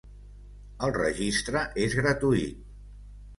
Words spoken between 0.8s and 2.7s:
El registre es gratuït.